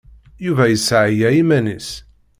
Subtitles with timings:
[0.45, 1.89] Yuba yesseɛya iman-is.